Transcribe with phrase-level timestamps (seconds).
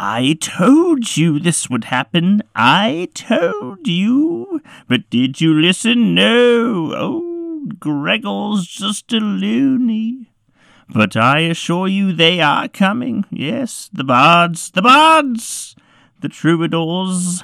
[0.00, 2.44] I told you this would happen.
[2.54, 4.62] I told you.
[4.86, 6.14] But did you listen?
[6.14, 6.92] No.
[6.94, 10.30] Oh, Gregor's just a loony.
[10.88, 13.24] But I assure you they are coming.
[13.28, 15.74] Yes, the bards, the bards,
[16.20, 17.42] the troubadours,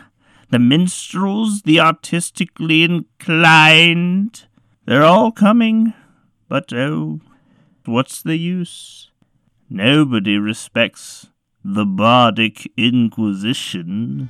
[0.51, 4.47] the minstrels, the artistically inclined.
[4.87, 5.93] They're all coming.
[6.49, 7.19] But oh,
[7.85, 9.11] what's the use?
[9.69, 11.31] Nobody respects
[11.65, 14.29] the Bardic Inquisition.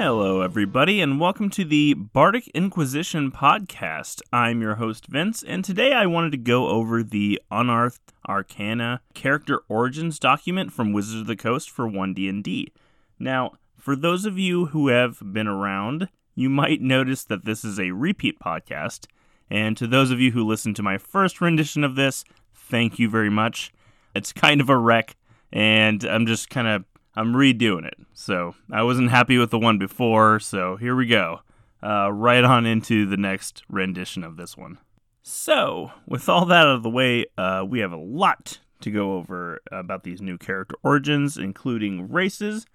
[0.00, 4.22] Hello, everybody, and welcome to the Bardic Inquisition podcast.
[4.32, 9.62] I'm your host, Vince, and today I wanted to go over the Unearthed Arcana character
[9.68, 12.72] origins document from Wizards of the Coast for 1D&D.
[13.18, 17.80] Now, for those of you who have been around, you might notice that this is
[17.80, 19.08] a repeat podcast,
[19.50, 22.22] and to those of you who listened to my first rendition of this,
[22.54, 23.72] thank you very much.
[24.14, 25.16] It's kind of a wreck,
[25.52, 26.84] and I'm just kind of
[27.18, 27.98] I'm redoing it.
[28.14, 31.40] So I wasn't happy with the one before, so here we go.
[31.82, 34.78] Uh, right on into the next rendition of this one.
[35.22, 39.16] So, with all that out of the way, uh, we have a lot to go
[39.16, 42.66] over about these new character origins, including races,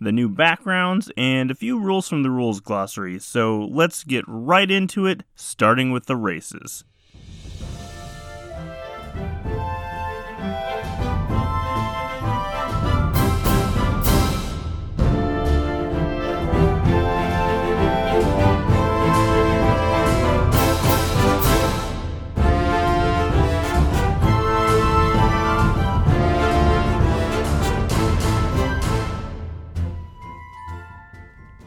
[0.00, 3.20] the new backgrounds, and a few rules from the rules glossary.
[3.20, 6.84] So, let's get right into it, starting with the races.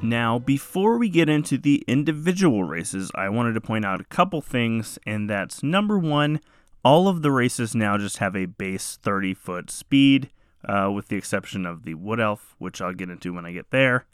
[0.09, 4.41] Now, before we get into the individual races, I wanted to point out a couple
[4.41, 6.39] things, and that's number one,
[6.83, 10.29] all of the races now just have a base 30 foot speed,
[10.63, 13.71] uh, with the exception of the Wood Elf, which I'll get into when I get
[13.71, 14.05] there.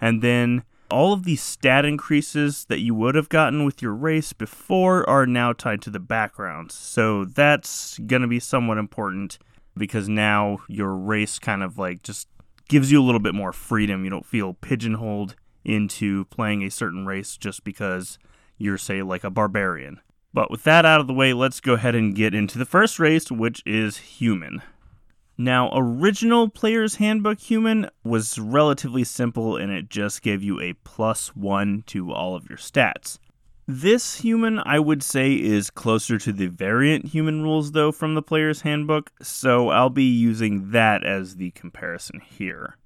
[0.00, 4.32] And then all of the stat increases that you would have gotten with your race
[4.32, 6.74] before are now tied to the backgrounds.
[6.74, 9.38] So that's going to be somewhat important
[9.76, 12.28] because now your race kind of like just
[12.68, 14.04] gives you a little bit more freedom.
[14.04, 15.34] You don't feel pigeonholed
[15.64, 18.18] into playing a certain race just because
[18.58, 20.00] you're, say, like a barbarian.
[20.34, 22.98] But with that out of the way, let's go ahead and get into the first
[22.98, 24.62] race, which is human.
[25.36, 31.34] Now, original Player's Handbook Human was relatively simple and it just gave you a plus
[31.34, 33.18] one to all of your stats.
[33.68, 38.22] This human, I would say, is closer to the variant human rules, though, from the
[38.22, 42.76] player's handbook, so I'll be using that as the comparison here.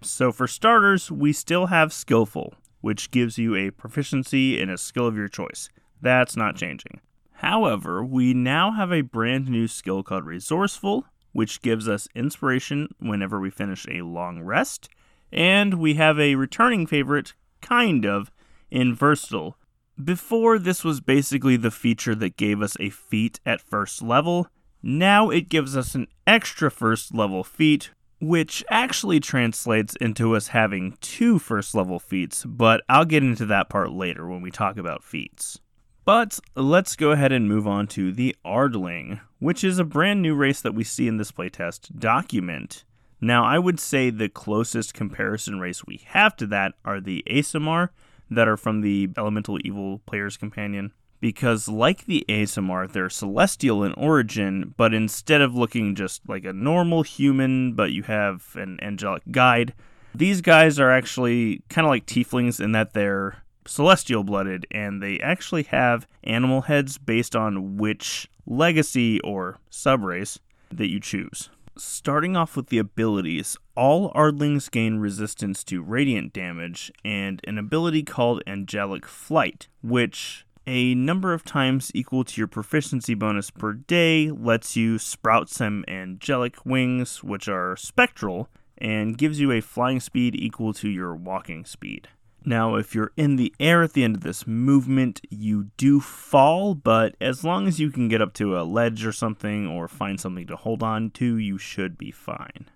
[0.00, 5.06] So, for starters, we still have Skillful, which gives you a proficiency in a skill
[5.06, 5.68] of your choice.
[6.00, 7.00] That's not changing.
[7.34, 13.38] However, we now have a brand new skill called Resourceful, which gives us inspiration whenever
[13.38, 14.88] we finish a long rest,
[15.30, 18.30] and we have a returning favorite, kind of,
[18.70, 19.58] in Versatile
[20.02, 24.48] before, this was basically the feature that gave us a feat at first level.
[24.82, 30.96] Now it gives us an extra first level feat, which actually translates into us having
[31.00, 35.04] two first level feats, but I'll get into that part later when we talk about
[35.04, 35.60] feats.
[36.04, 40.34] But let's go ahead and move on to the Ardling, which is a brand new
[40.34, 42.84] race that we see in this playtest document.
[43.20, 47.90] Now, I would say the closest comparison race we have to that are the Aasimar,
[48.34, 50.92] that are from the Elemental Evil Player's Companion.
[51.20, 56.52] Because, like the Aasimar, they're celestial in origin, but instead of looking just like a
[56.52, 59.72] normal human, but you have an angelic guide,
[60.14, 65.18] these guys are actually kind of like tieflings in that they're celestial blooded and they
[65.20, 70.38] actually have animal heads based on which legacy or subrace
[70.70, 71.48] that you choose.
[71.76, 78.02] Starting off with the abilities, all Ardlings gain resistance to radiant damage and an ability
[78.02, 84.30] called Angelic Flight, which a number of times equal to your proficiency bonus per day
[84.30, 90.36] lets you sprout some angelic wings, which are spectral, and gives you a flying speed
[90.36, 92.08] equal to your walking speed.
[92.44, 96.74] Now, if you're in the air at the end of this movement, you do fall,
[96.74, 100.18] but as long as you can get up to a ledge or something or find
[100.18, 102.66] something to hold on to, you should be fine.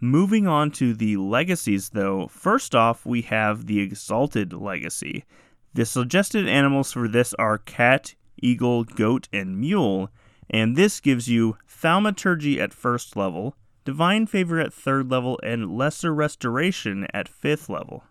[0.00, 5.24] Moving on to the legacies, though, first off, we have the Exalted Legacy.
[5.74, 10.10] The suggested animals for this are cat, eagle, goat, and mule,
[10.48, 16.14] and this gives you Thaumaturgy at first level, Divine Favor at third level, and Lesser
[16.14, 18.04] Restoration at fifth level.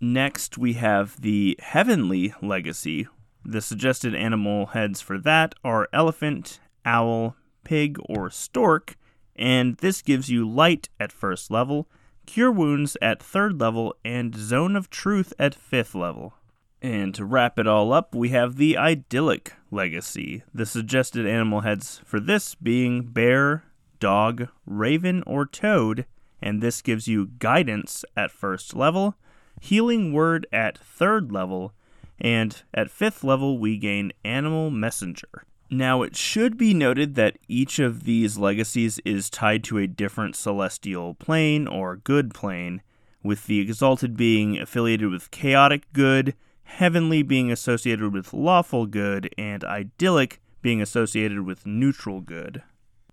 [0.00, 3.06] Next, we have the Heavenly Legacy.
[3.44, 8.96] The suggested animal heads for that are elephant, owl, pig, or stork,
[9.36, 11.86] and this gives you Light at first level,
[12.24, 16.32] Cure Wounds at third level, and Zone of Truth at fifth level.
[16.80, 20.42] And to wrap it all up, we have the Idyllic Legacy.
[20.54, 23.64] The suggested animal heads for this being bear,
[23.98, 26.06] dog, raven, or toad,
[26.40, 29.16] and this gives you Guidance at first level,
[29.60, 31.74] Healing Word at third level,
[32.18, 35.44] and at fifth level, we gain Animal Messenger.
[35.70, 40.34] Now, it should be noted that each of these legacies is tied to a different
[40.34, 42.82] celestial plane or good plane,
[43.22, 46.34] with the Exalted being affiliated with chaotic good,
[46.64, 52.62] Heavenly being associated with lawful good, and Idyllic being associated with neutral good.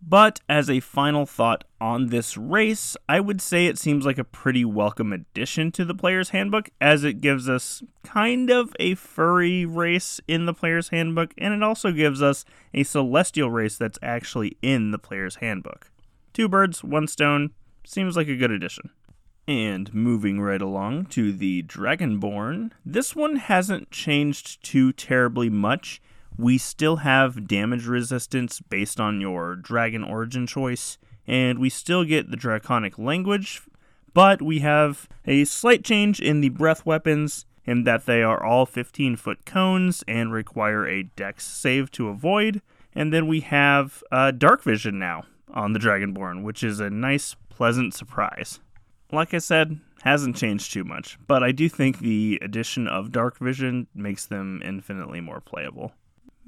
[0.01, 4.23] But as a final thought on this race, I would say it seems like a
[4.23, 9.65] pretty welcome addition to the player's handbook, as it gives us kind of a furry
[9.65, 14.57] race in the player's handbook, and it also gives us a celestial race that's actually
[14.61, 15.91] in the player's handbook.
[16.33, 17.51] Two birds, one stone,
[17.83, 18.91] seems like a good addition.
[19.47, 26.01] And moving right along to the Dragonborn, this one hasn't changed too terribly much
[26.37, 32.29] we still have damage resistance based on your dragon origin choice, and we still get
[32.29, 33.61] the draconic language,
[34.13, 38.65] but we have a slight change in the breath weapons in that they are all
[38.65, 42.61] 15 foot cones and require a dex save to avoid.
[42.95, 47.35] And then we have uh, dark vision now on the Dragonborn, which is a nice,
[47.49, 48.59] pleasant surprise.
[49.11, 53.37] Like I said, hasn't changed too much, but I do think the addition of dark
[53.37, 55.93] vision makes them infinitely more playable.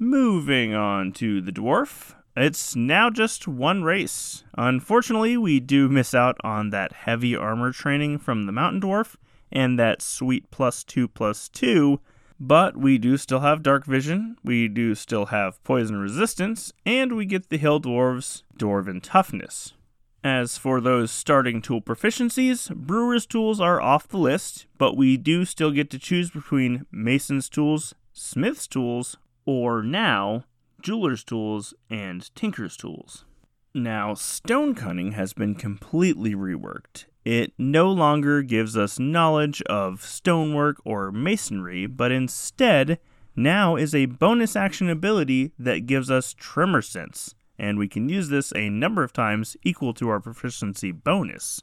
[0.02, 2.14] Moving on to the dwarf.
[2.34, 4.44] It's now just one race.
[4.56, 9.16] Unfortunately, we do miss out on that heavy armor training from the mountain dwarf
[9.52, 12.00] and that sweet plus two plus two,
[12.40, 17.26] but we do still have dark vision, we do still have poison resistance, and we
[17.26, 19.74] get the hill dwarves dwarven toughness.
[20.24, 25.44] As for those starting tool proficiencies, brewer's tools are off the list, but we do
[25.44, 29.18] still get to choose between mason's tools, smith's tools,
[29.50, 30.44] or now
[30.80, 33.24] jeweler's tools and tinker's tools.
[33.74, 37.06] Now, stonecunning has been completely reworked.
[37.24, 42.98] It no longer gives us knowledge of stonework or masonry, but instead
[43.34, 48.28] now is a bonus action ability that gives us tremor sense, and we can use
[48.28, 51.60] this a number of times equal to our proficiency bonus.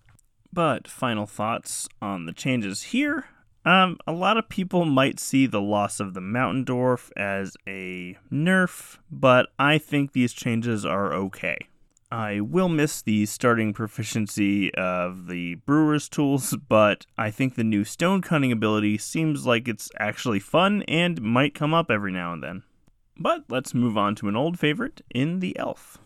[0.54, 3.26] But final thoughts on the changes here
[3.68, 8.18] um, a lot of people might see the loss of the Mountain Dwarf as a
[8.32, 11.58] nerf, but I think these changes are okay.
[12.10, 17.84] I will miss the starting proficiency of the brewer's tools, but I think the new
[17.84, 22.64] stonecunning ability seems like it's actually fun and might come up every now and then.
[23.18, 25.98] But let's move on to an old favorite in the elf.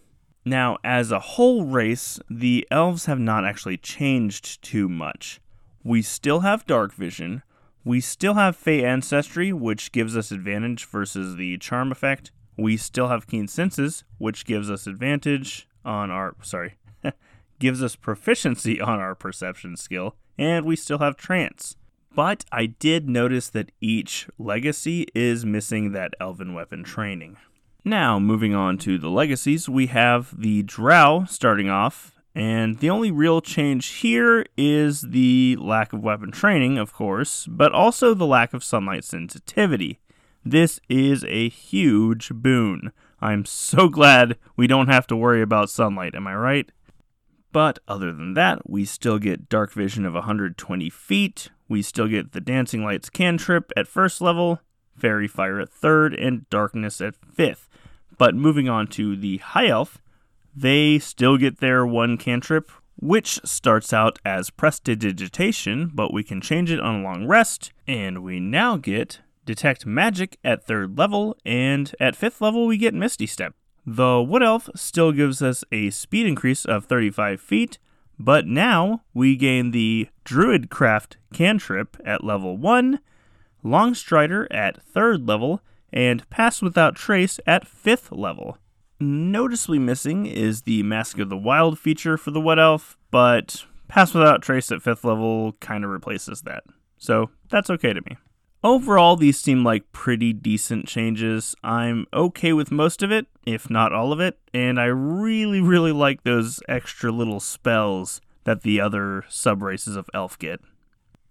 [0.44, 5.40] Now, as a whole race, the elves have not actually changed too much.
[5.84, 7.44] We still have dark vision,
[7.84, 12.32] we still have Fey Ancestry, which gives us advantage versus the Charm effect.
[12.58, 16.36] We still have Keen Senses, which gives us advantage on our.
[16.42, 16.76] Sorry.
[17.60, 20.16] gives us proficiency on our perception skill.
[20.38, 21.76] And we still have Trance.
[22.14, 27.38] But I did notice that each legacy is missing that Elven Weapon training.
[27.86, 33.12] Now, moving on to the legacies, we have the Drow starting off and the only
[33.12, 38.54] real change here is the lack of weapon training, of course, but also the lack
[38.54, 40.00] of sunlight sensitivity.
[40.44, 42.92] This is a huge boon.
[43.20, 46.72] I'm so glad we don't have to worry about sunlight, am I right?
[47.52, 52.32] But other than that, we still get dark vision of 120 feet, we still get
[52.32, 54.62] the dancing lights cantrip at first level,
[54.96, 57.70] faerie fire at third, and darkness at fifth.
[58.18, 60.02] But moving on to the high elf,
[60.56, 66.72] they still get their one cantrip, which starts out as prestidigitation, but we can change
[66.72, 71.96] it on a long rest, and we now get detect magic at third level, and
[72.00, 73.56] at fifth level we get Misty Step.
[73.86, 77.80] The Wood Elf still gives us a speed increase of 35 feet,
[78.20, 83.00] but now we gain the Druidcraft cantrip at level 1,
[83.66, 88.58] Longstrider at 3rd level, and Pass Without Trace at 5th level.
[89.02, 94.14] Noticeably missing is the Mask of the Wild feature for the Wood Elf, but Pass
[94.14, 96.64] Without Trace at 5th level kind of replaces that.
[97.00, 98.18] So that's okay to me.
[98.64, 101.56] Overall, these seem like pretty decent changes.
[101.64, 105.92] I'm okay with most of it, if not all of it, and I really, really
[105.92, 110.62] like those extra little spells that the other sub races of elf get.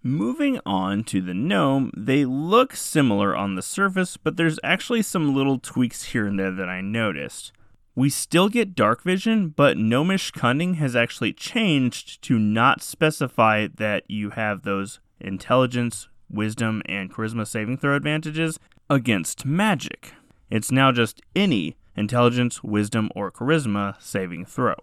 [0.02, 5.36] Moving on to the gnome, they look similar on the surface, but there's actually some
[5.36, 7.52] little tweaks here and there that I noticed.
[7.94, 14.04] We still get dark vision, but gnomish cunning has actually changed to not specify that
[14.08, 20.14] you have those intelligence, wisdom, and charisma saving throw advantages against magic.
[20.50, 24.76] It's now just any intelligence, wisdom, or charisma saving throw.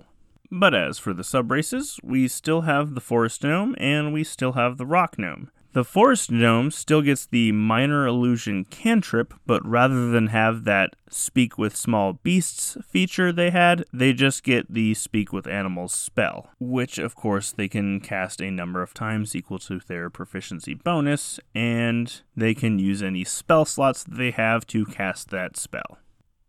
[0.52, 4.78] But as for the subraces, we still have the forest gnome and we still have
[4.78, 5.50] the rock gnome.
[5.78, 11.60] The Forest Gnome still gets the Minor Illusion cantrip, but rather than have that Speak
[11.60, 16.98] with Small Beasts feature they had, they just get the Speak with Animals spell, which
[16.98, 22.22] of course they can cast a number of times equal to their proficiency bonus, and
[22.36, 26.00] they can use any spell slots they have to cast that spell.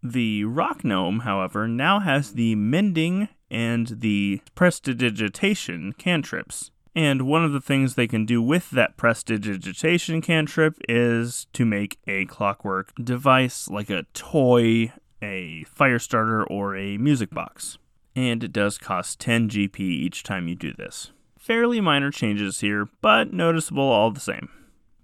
[0.02, 6.70] The Rock Gnome, however, now has the Mending and the Prestidigitation cantrips.
[6.98, 12.00] And one of the things they can do with that prestidigitation cantrip is to make
[12.08, 17.78] a clockwork device like a toy, a fire starter, or a music box.
[18.16, 21.12] And it does cost 10 GP each time you do this.
[21.38, 24.48] Fairly minor changes here, but noticeable all the same.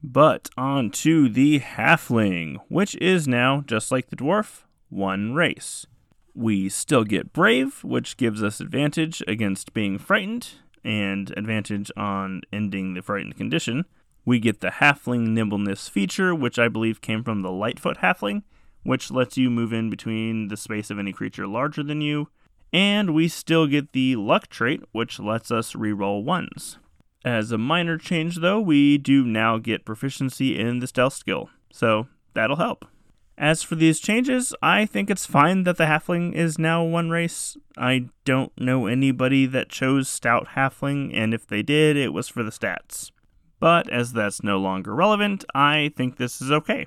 [0.02, 5.86] But on to the halfling, which is now, just like the dwarf, one race.
[6.34, 12.94] We still get brave, which gives us advantage against being frightened, and advantage on ending
[12.94, 13.84] the frightened condition.
[14.24, 18.42] We get the Halfling Nimbleness feature, which I believe came from the Lightfoot Halfling,
[18.82, 22.28] which lets you move in between the space of any creature larger than you.
[22.72, 26.78] And we still get the Luck trait, which lets us reroll ones.
[27.24, 32.08] As a minor change, though, we do now get proficiency in the stealth skill, so
[32.34, 32.84] that'll help.
[33.36, 37.56] As for these changes, I think it's fine that the halfling is now one race.
[37.76, 42.44] I don't know anybody that chose stout halfling, and if they did, it was for
[42.44, 43.10] the stats.
[43.58, 46.86] But as that's no longer relevant, I think this is okay.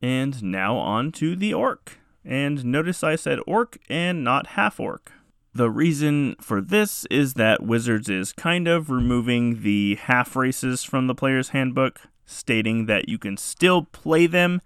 [0.00, 1.98] And now on to the orc.
[2.24, 5.12] And notice I said orc and not half orc.
[5.54, 11.06] The reason for this is that Wizards is kind of removing the half races from
[11.06, 14.62] the player's handbook, stating that you can still play them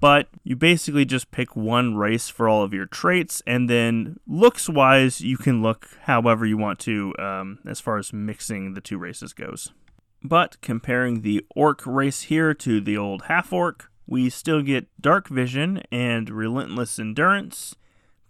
[0.00, 4.68] but you basically just pick one race for all of your traits, and then looks
[4.68, 8.96] wise, you can look however you want to um, as far as mixing the two
[8.96, 9.72] races goes.
[10.22, 15.28] But comparing the orc race here to the old half orc, we still get dark
[15.28, 17.76] vision and relentless endurance,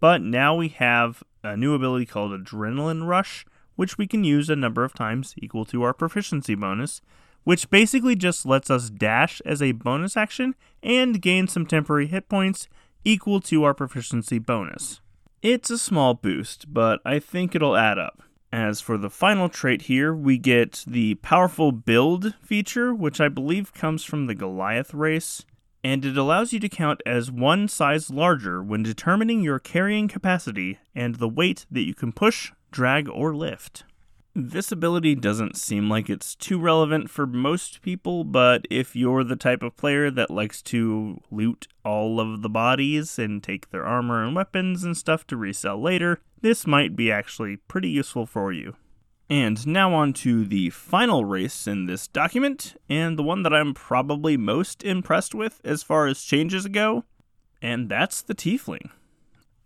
[0.00, 3.46] but now we have a new ability called Adrenaline Rush,
[3.76, 7.00] which we can use a number of times equal to our proficiency bonus
[7.44, 12.28] which basically just lets us dash as a bonus action and gain some temporary hit
[12.28, 12.68] points
[13.04, 15.00] equal to our proficiency bonus.
[15.42, 18.22] It's a small boost, but I think it'll add up.
[18.52, 23.72] As for the final trait here, we get the powerful build feature, which I believe
[23.72, 25.44] comes from the Goliath race,
[25.84, 30.78] and it allows you to count as one size larger when determining your carrying capacity
[30.94, 33.84] and the weight that you can push, drag, or lift.
[34.34, 39.34] This ability doesn't seem like it's too relevant for most people, but if you're the
[39.34, 44.24] type of player that likes to loot all of the bodies and take their armor
[44.24, 48.76] and weapons and stuff to resell later, this might be actually pretty useful for you.
[49.28, 53.74] And now on to the final race in this document, and the one that I'm
[53.74, 57.04] probably most impressed with as far as changes go,
[57.60, 58.90] and that's the Tiefling.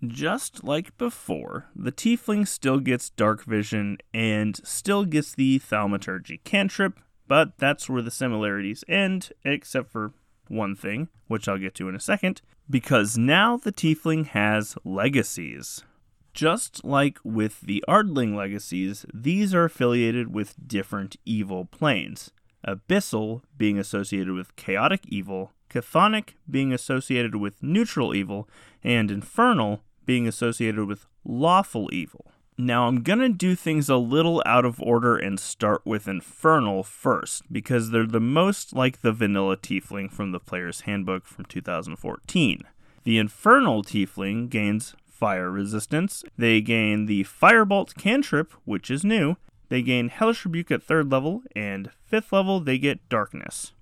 [0.06, 6.98] Just like before, the Tiefling still gets Dark Vision and still gets the Thaumaturgy cantrip,
[7.28, 10.12] but that's where the similarities end, except for
[10.48, 15.84] one thing, which I'll get to in a second, because now the Tiefling has legacies.
[16.32, 22.32] Just like with the Ardling legacies, these are affiliated with different evil planes.
[22.66, 28.48] Abyssal being associated with chaotic evil, Chthonic being associated with neutral evil,
[28.82, 32.32] and Infernal being associated with lawful evil.
[32.56, 36.84] Now, I'm going to do things a little out of order and start with Infernal
[36.84, 42.62] first, because they're the most like the vanilla Tiefling from the Player's Handbook from 2014.
[43.02, 49.36] The Infernal Tiefling gains fire resistance, they gain the Firebolt cantrip, which is new,
[49.68, 53.72] they gain Hellish Rebuke at 3rd level, and 5th level they get Darkness.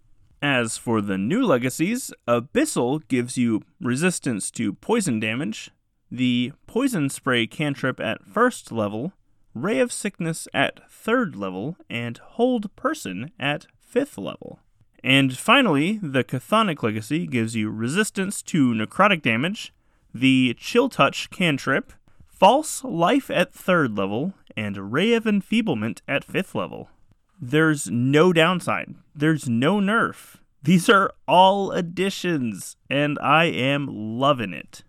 [0.40, 5.70] As for the new legacies, Abyssal gives you resistance to poison damage,
[6.12, 9.14] the Poison Spray cantrip at first level,
[9.54, 14.60] Ray of Sickness at third level, and Hold Person at fifth level.
[15.02, 19.72] And finally, the Chthonic Legacy gives you resistance to necrotic damage,
[20.14, 21.94] the Chill Touch cantrip,
[22.26, 26.90] False Life at third level, and Ray of Enfeeblement at fifth level.
[27.40, 30.36] There's no downside, there's no nerf.
[30.62, 34.84] These are all additions, and I am loving it.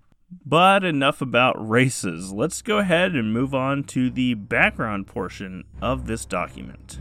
[0.46, 2.32] But enough about races.
[2.32, 7.00] Let's go ahead and move on to the background portion of this document.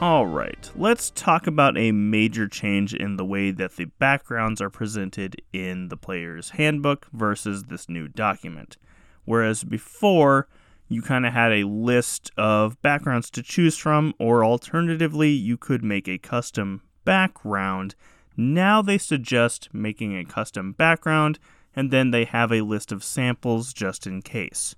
[0.00, 5.42] Alright, let's talk about a major change in the way that the backgrounds are presented
[5.52, 8.76] in the player's handbook versus this new document.
[9.24, 10.46] Whereas before,
[10.86, 15.82] you kind of had a list of backgrounds to choose from, or alternatively, you could
[15.82, 17.96] make a custom background.
[18.36, 21.40] Now they suggest making a custom background,
[21.74, 24.76] and then they have a list of samples just in case.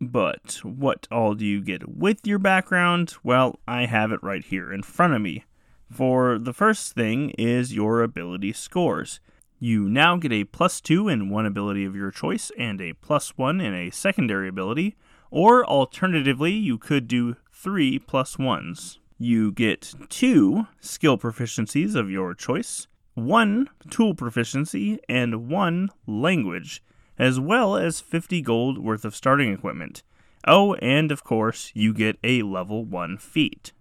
[0.00, 3.14] But what all do you get with your background?
[3.24, 5.44] Well, I have it right here in front of me.
[5.90, 9.20] For the first thing is your ability scores.
[9.58, 13.36] You now get a plus 2 in one ability of your choice and a plus
[13.36, 14.96] 1 in a secondary ability,
[15.30, 18.98] or alternatively, you could do 3 plus 1s.
[19.18, 26.84] You get 2 skill proficiencies of your choice, 1 tool proficiency, and 1 language
[27.18, 30.02] as well as 50 gold worth of starting equipment.
[30.46, 33.72] Oh, and of course, you get a level 1 feat.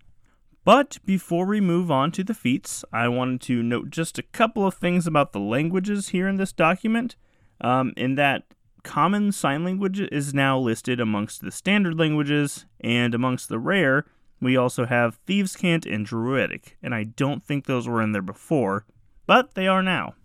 [0.66, 4.66] But before we move on to the feats, I wanted to note just a couple
[4.66, 7.16] of things about the languages here in this document.
[7.62, 8.44] Um, in that
[8.84, 14.06] Common Sign Language is now listed amongst the standard languages, and amongst the rare,
[14.42, 18.22] we also have Thieves' Cant and Druidic, and I don't think those were in there
[18.22, 18.86] before,
[19.26, 20.16] but they are now.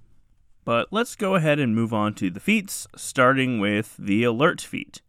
[0.64, 5.00] But let's go ahead and move on to the feats, starting with the alert feat.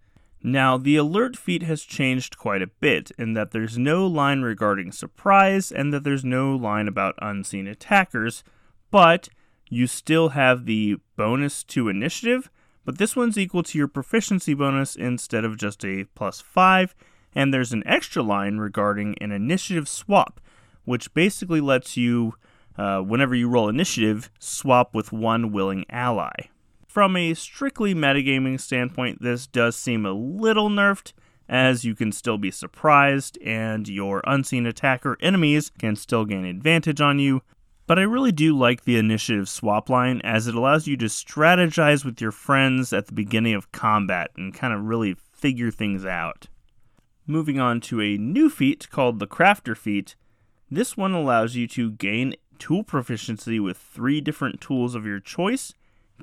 [0.42, 4.92] Now, the alert feat has changed quite a bit in that there's no line regarding
[4.92, 8.44] surprise and that there's no line about unseen attackers,
[8.92, 9.30] but
[9.70, 12.50] you still have the bonus to initiative,
[12.84, 16.94] but this one's equal to your proficiency bonus instead of just a plus 5,
[17.34, 20.42] and there's an extra line regarding an initiative swap,
[20.84, 22.34] which basically lets you
[22.77, 26.33] uh, whenever you roll initiative, swap with one willing ally.
[26.88, 31.13] From a strictly metagaming standpoint, this does seem a little nerfed,
[31.49, 37.01] as you can still be surprised and your unseen attacker enemies can still gain advantage
[37.01, 37.41] on you.
[37.86, 42.05] But I really do like the initiative swap line as it allows you to strategize
[42.05, 46.47] with your friends at the beginning of combat and kind of really figure things out.
[47.27, 50.15] Moving on to a new feat called the Crafter feat,
[50.71, 55.73] this one allows you to gain tool proficiency with three different tools of your choice,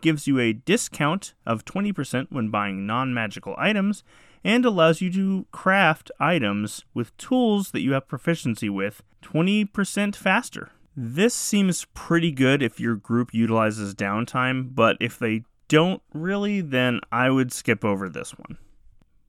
[0.01, 4.03] gives you a discount of 20% when buying non magical items,
[4.43, 10.71] and allows you to craft items with tools that you have proficiency with 20% faster.
[10.97, 17.01] This seems pretty good if your group utilizes downtime, but if they don't really, then
[17.13, 18.57] I would skip over this one.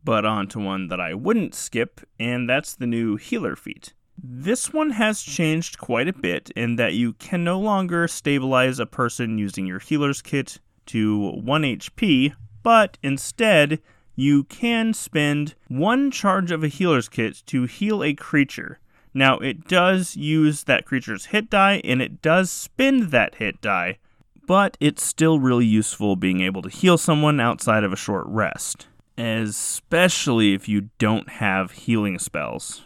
[0.01, 3.91] But on to one that I wouldn't skip, and that's the new healer feat.
[4.23, 8.85] This one has changed quite a bit in that you can no longer stabilize a
[8.85, 13.81] person using your healer's kit to 1 HP, but instead
[14.15, 18.79] you can spend one charge of a healer's kit to heal a creature.
[19.11, 23.97] Now, it does use that creature's hit die and it does spend that hit die,
[24.45, 28.85] but it's still really useful being able to heal someone outside of a short rest,
[29.17, 32.83] especially if you don't have healing spells.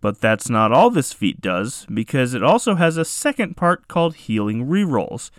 [0.00, 4.14] But that's not all this feat does, because it also has a second part called
[4.16, 5.30] healing rerolls.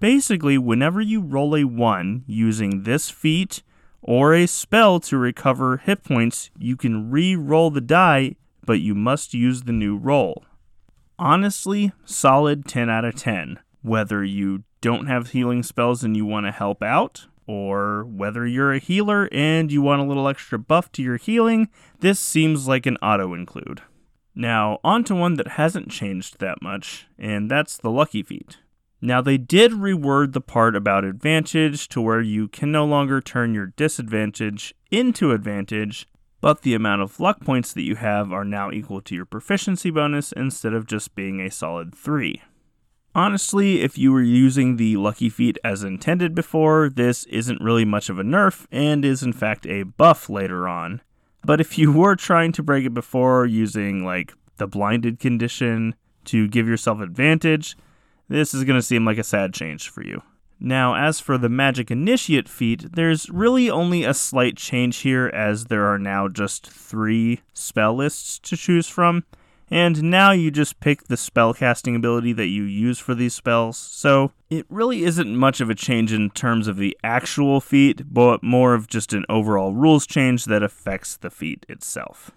[0.00, 3.62] Basically, whenever you roll a 1 using this feat
[4.02, 8.94] or a spell to recover hit points, you can re roll the die, but you
[8.94, 10.44] must use the new roll.
[11.18, 13.58] Honestly, solid 10 out of 10.
[13.82, 18.72] Whether you don't have healing spells and you want to help out, or whether you're
[18.72, 21.68] a healer and you want a little extra buff to your healing,
[22.00, 23.82] this seems like an auto include.
[24.34, 28.58] Now, on to one that hasn't changed that much, and that's the Lucky Feat.
[29.00, 33.54] Now, they did reword the part about advantage to where you can no longer turn
[33.54, 36.08] your disadvantage into advantage,
[36.40, 39.90] but the amount of luck points that you have are now equal to your proficiency
[39.90, 42.42] bonus instead of just being a solid 3.
[43.14, 48.08] Honestly, if you were using the lucky feat as intended before, this isn't really much
[48.08, 51.00] of a nerf and is in fact a buff later on.
[51.44, 55.94] But if you were trying to break it before using like the blinded condition
[56.26, 57.76] to give yourself advantage,
[58.28, 60.22] this is going to seem like a sad change for you.
[60.58, 65.66] Now, as for the Magic Initiate feat, there's really only a slight change here as
[65.66, 69.24] there are now just three spell lists to choose from
[69.70, 73.76] and now you just pick the spellcasting ability that you use for these spells.
[73.76, 78.42] So it really isn't much of a change in terms of the actual feat, but
[78.42, 82.30] more of just an overall rules change that affects the feat itself.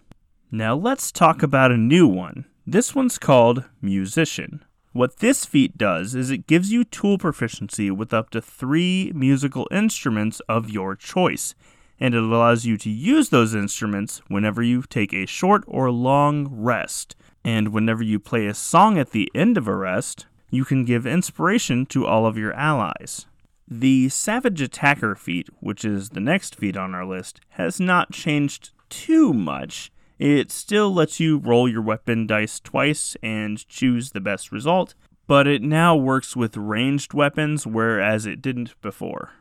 [0.52, 2.46] Now let's talk about a new one.
[2.66, 4.63] This one's called Musician.
[4.94, 9.68] What this feat does is it gives you tool proficiency with up to three musical
[9.72, 11.54] instruments of your choice
[12.00, 16.48] and it allows you to use those instruments whenever you take a short or long
[16.52, 17.16] rest.
[17.44, 21.06] And whenever you play a song at the end of a rest, you can give
[21.06, 23.26] inspiration to all of your allies.
[23.68, 28.72] The Savage Attacker feat, which is the next feat on our list, has not changed
[28.90, 29.92] too much.
[30.20, 34.96] It still lets you roll your weapon dice twice and choose the best result,
[35.28, 39.32] but it now works with ranged weapons, whereas it didn't before.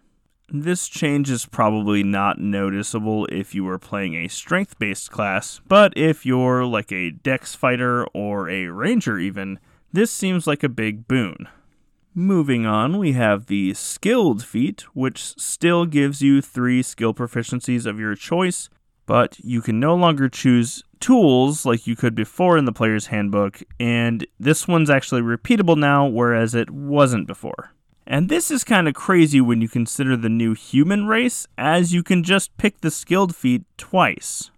[0.48, 5.92] This change is probably not noticeable if you are playing a strength based class, but
[5.96, 9.58] if you're like a dex fighter or a ranger, even,
[9.92, 11.48] this seems like a big boon.
[12.14, 17.98] Moving on, we have the skilled feat, which still gives you three skill proficiencies of
[17.98, 18.70] your choice,
[19.04, 23.62] but you can no longer choose tools like you could before in the player's handbook,
[23.80, 27.72] and this one's actually repeatable now, whereas it wasn't before.
[28.06, 32.04] And this is kind of crazy when you consider the new human race, as you
[32.04, 34.52] can just pick the skilled feat twice.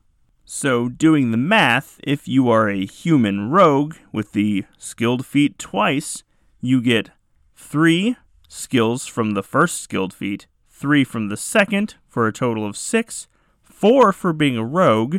[0.45, 6.23] So, doing the math, if you are a human rogue with the skilled feat twice,
[6.61, 7.11] you get
[7.57, 8.17] three
[8.49, 13.29] skills from the first skilled feat, three from the second for a total of six,
[13.63, 15.19] four for being a rogue,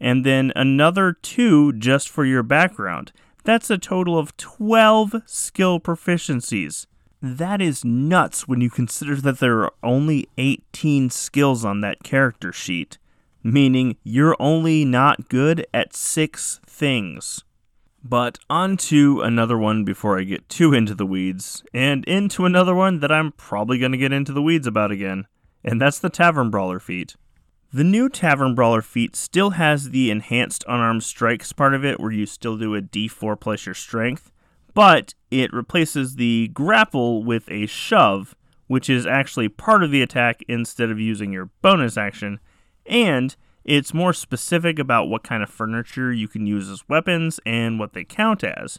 [0.00, 3.12] and then another two just for your background.
[3.44, 6.86] That's a total of 12 skill proficiencies.
[7.22, 12.52] That is nuts when you consider that there are only 18 skills on that character
[12.52, 12.98] sheet,
[13.42, 17.42] meaning you're only not good at six things.
[18.04, 22.74] But on to another one before I get too into the weeds, and into another
[22.74, 25.26] one that I'm probably going to get into the weeds about again,
[25.64, 27.16] and that's the Tavern Brawler feat.
[27.72, 32.12] The new Tavern Brawler feat still has the enhanced unarmed strikes part of it, where
[32.12, 34.30] you still do a d4 plus your strength,
[34.76, 38.36] but it replaces the grapple with a shove,
[38.66, 42.38] which is actually part of the attack instead of using your bonus action,
[42.84, 47.78] and it's more specific about what kind of furniture you can use as weapons and
[47.78, 48.78] what they count as.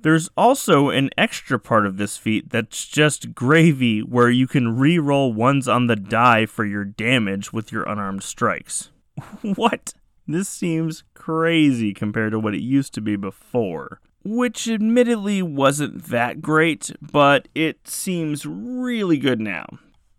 [0.00, 5.34] There's also an extra part of this feat that's just gravy where you can re-roll
[5.34, 8.88] ones on the die for your damage with your unarmed strikes.
[9.42, 9.92] what?
[10.26, 16.42] This seems crazy compared to what it used to be before which admittedly wasn't that
[16.42, 19.66] great, but it seems really good now.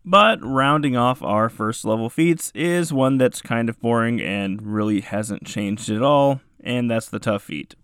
[0.02, 5.02] But rounding off our first level feats is one that's kind of boring and really
[5.02, 7.74] hasn't changed at all, and that's the tough feat.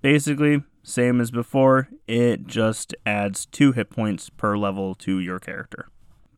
[0.00, 5.88] Basically, same as before, it just adds 2 hit points per level to your character.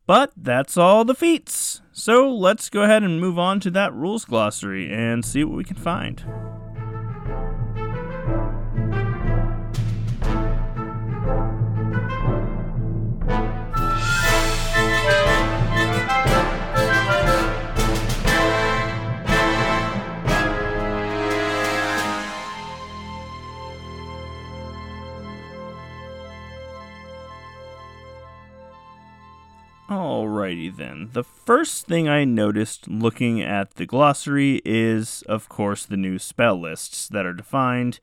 [0.05, 1.81] But that's all the feats.
[1.93, 5.63] So let's go ahead and move on to that rules glossary and see what we
[5.63, 6.23] can find.
[30.27, 31.09] Alrighty then.
[31.13, 36.59] The first thing I noticed looking at the glossary is, of course, the new spell
[36.59, 37.99] lists that are defined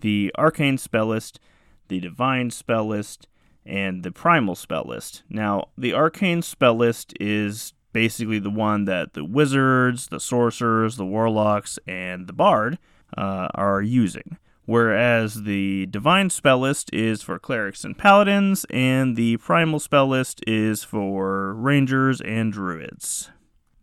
[0.00, 1.40] the arcane spell list,
[1.88, 3.26] the divine spell list,
[3.64, 5.24] and the primal spell list.
[5.28, 11.06] Now, the arcane spell list is basically the one that the wizards, the sorcerers, the
[11.06, 12.78] warlocks, and the bard
[13.16, 19.38] uh, are using whereas the Divine Spell List is for clerics and paladins, and the
[19.38, 23.30] Primal Spell List is for rangers and druids.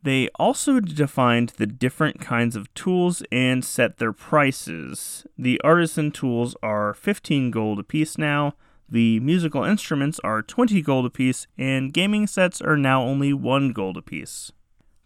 [0.03, 5.25] They also defined the different kinds of tools and set their prices.
[5.37, 8.53] The artisan tools are 15 gold apiece now,
[8.93, 13.97] the musical instruments are 20 gold apiece, and gaming sets are now only 1 gold
[13.97, 14.51] apiece.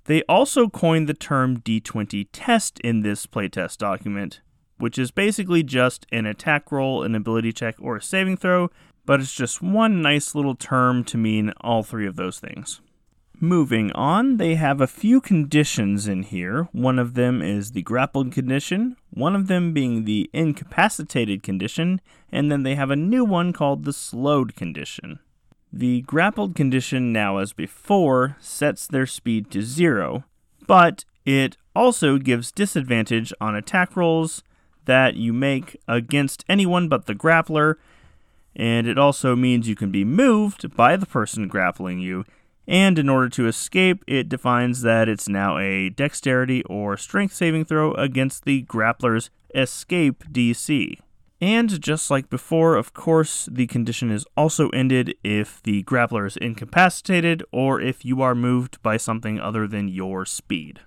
[0.05, 4.41] They also coined the term D20 test in this playtest document,
[4.77, 8.69] which is basically just an attack roll, an ability check, or a saving throw,
[9.05, 12.81] but it's just one nice little term to mean all three of those things.
[13.39, 16.69] Moving on, they have a few conditions in here.
[16.71, 22.51] One of them is the grappled condition, one of them being the incapacitated condition, and
[22.51, 25.19] then they have a new one called the slowed condition.
[25.71, 30.23] The grappled condition, now as before, sets their speed to zero,
[30.65, 34.41] but it also gives disadvantage on attack rolls
[34.87, 37.75] that you make against anyone but the grappler,
[38.55, 42.25] and it also means you can be moved by the person grappling you.
[42.67, 47.63] And in order to escape, it defines that it's now a dexterity or strength saving
[47.63, 50.97] throw against the grappler's escape DC.
[51.39, 56.35] And just like before, of course, the condition is also ended if the grappler is
[56.37, 60.79] incapacitated or if you are moved by something other than your speed.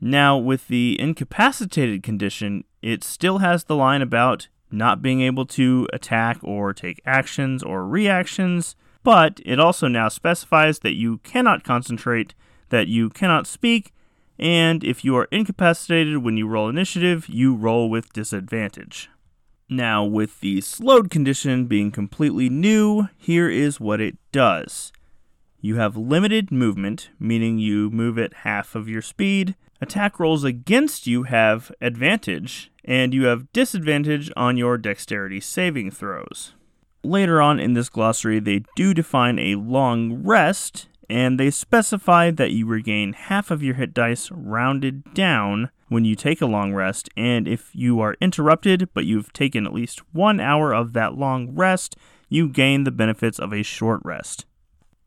[0.00, 5.88] Now, with the incapacitated condition, it still has the line about not being able to
[5.92, 12.32] attack or take actions or reactions, but it also now specifies that you cannot concentrate,
[12.68, 13.92] that you cannot speak,
[14.38, 19.10] and if you are incapacitated when you roll initiative, you roll with disadvantage.
[19.68, 24.92] Now, with the slowed condition being completely new, here is what it does.
[25.60, 29.56] You have limited movement, meaning you move at half of your speed.
[29.80, 36.54] Attack rolls against you have advantage, and you have disadvantage on your dexterity saving throws.
[37.04, 42.52] Later on in this glossary, they do define a long rest, and they specify that
[42.52, 47.08] you regain half of your hit dice rounded down when you take a long rest,
[47.16, 51.54] and if you are interrupted but you've taken at least one hour of that long
[51.54, 51.96] rest,
[52.28, 54.46] you gain the benefits of a short rest.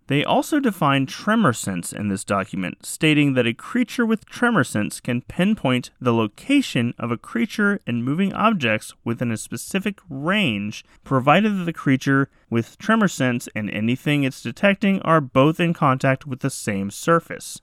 [0.10, 5.00] They also define tremor sense in this document, stating that a creature with tremor sense
[5.00, 11.60] can pinpoint the location of a creature and moving objects within a specific range, provided
[11.60, 16.40] that the creature with tremor sense and anything it's detecting are both in contact with
[16.40, 17.62] the same surface.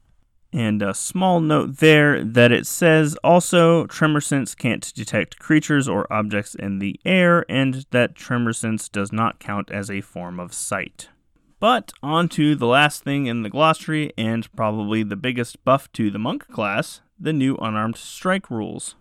[0.53, 6.11] And a small note there that it says also Tremor Sense can't detect creatures or
[6.13, 10.55] objects in the air, and that Tremor Sense does not count as a form of
[10.55, 11.09] sight.
[11.59, 16.11] But on to the last thing in the glossary, and probably the biggest buff to
[16.11, 18.95] the monk class the new unarmed strike rules.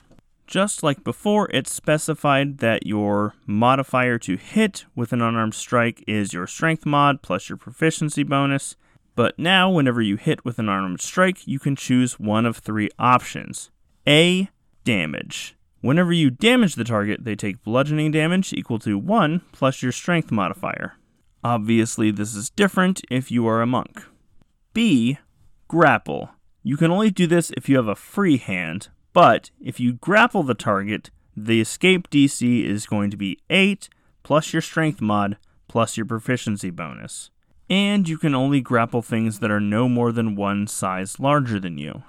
[0.47, 6.33] Just like before, it specified that your modifier to hit with an unarmed strike is
[6.33, 8.75] your strength mod plus your proficiency bonus.
[9.15, 12.89] But now, whenever you hit with an unarmed strike, you can choose one of three
[12.99, 13.71] options
[14.07, 14.49] A.
[14.83, 15.55] Damage.
[15.81, 20.31] Whenever you damage the target, they take bludgeoning damage equal to 1 plus your strength
[20.31, 20.93] modifier.
[21.45, 24.01] Obviously, this is different if you are a monk.
[24.73, 25.19] B.
[25.67, 26.31] Grapple.
[26.63, 30.41] You can only do this if you have a free hand, but if you grapple
[30.41, 33.89] the target, the escape DC is going to be 8
[34.23, 37.29] plus your strength mod plus your proficiency bonus.
[37.69, 41.77] And you can only grapple things that are no more than one size larger than
[41.77, 42.01] you.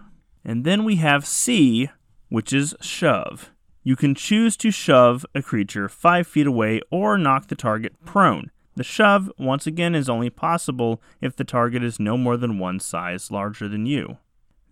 [0.47, 1.91] And then we have C,
[2.31, 3.51] which is shove.
[3.83, 8.51] You can choose to shove a creature 5 feet away or knock the target prone.
[8.77, 12.79] The shove, once again, is only possible if the target is no more than one
[12.79, 14.19] size larger than you.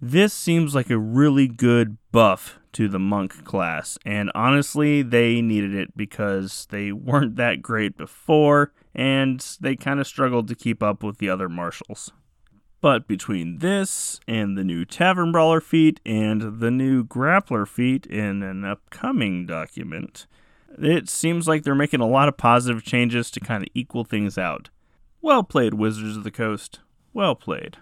[0.01, 5.75] This seems like a really good buff to the monk class, and honestly, they needed
[5.75, 11.03] it because they weren't that great before, and they kind of struggled to keep up
[11.03, 12.13] with the other martials.
[12.83, 18.43] But between this and the new Tavern Brawler feat and the new Grappler feat in
[18.43, 20.27] an upcoming document,
[20.79, 24.39] it seems like they're making a lot of positive changes to kind of equal things
[24.39, 24.71] out.
[25.21, 26.81] Well played, Wizards of the Coast.
[27.13, 27.79] Well played.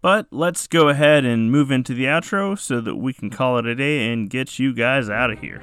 [0.00, 3.66] But let's go ahead and move into the outro so that we can call it
[3.66, 5.62] a day and get you guys out of here.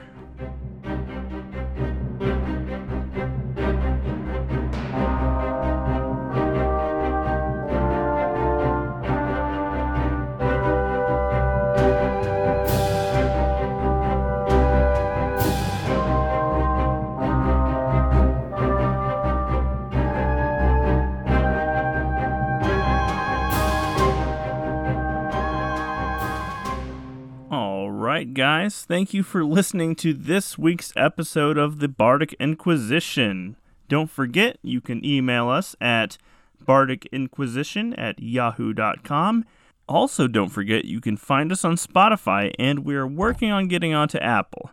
[28.35, 28.83] Guys.
[28.83, 33.55] Thank you for listening to this week's episode of the Bardic Inquisition.
[33.87, 36.17] Don't forget, you can email us at
[36.61, 39.45] bardicinquisition at yahoo.com.
[39.87, 44.17] Also, don't forget, you can find us on Spotify, and we're working on getting onto
[44.17, 44.69] Apple.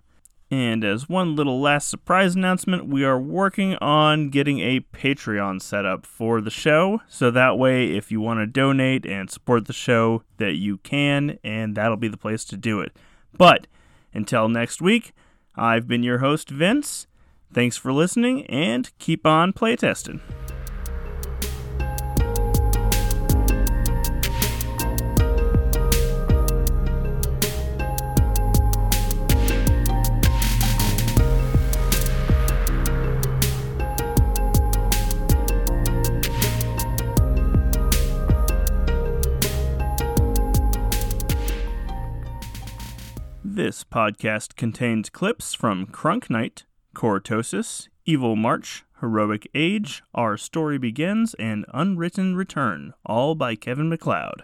[0.51, 5.87] And as one little last surprise announcement, we are working on getting a Patreon set
[5.87, 7.01] up for the show.
[7.07, 11.39] So that way, if you want to donate and support the show, that you can,
[11.45, 12.97] and that'll be the place to do it.
[13.37, 13.67] But
[14.15, 15.13] until next week,
[15.57, 17.07] I've been your host, Vince.
[17.53, 20.21] Thanks for listening, and keep on playtesting.
[43.63, 46.65] This podcast contains clips from Crunk Knight,
[46.97, 54.43] Cortosis, Evil March, Heroic Age, Our Story Begins, and Unwritten Return, all by Kevin MacLeod.